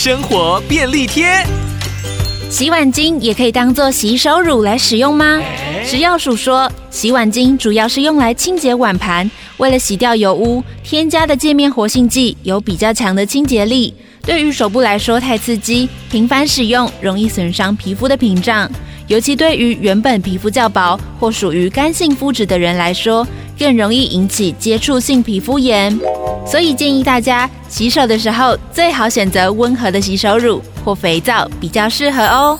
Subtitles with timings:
[0.00, 1.44] 生活便利贴。
[2.48, 5.42] 洗碗巾也可以当做洗手乳来使用吗？
[5.84, 13.92] 食药署说，洗碗巾主要是用来清洁碗盘，为了洗掉油污，添加的界面活性剂有比较强的清洁力。
[14.22, 18.70] 对于手部来说太刺激，频繁使用容易损伤皮肤的屏障，
[19.08, 23.26] 尤其对于原本皮肤较薄或属于干性肤质的人来说，
[23.58, 25.98] 更容易引起接触性皮肤炎。
[26.46, 32.58] 所以建议大家洗手的时候最好选择温和的洗手乳或肥皂比较适合哦。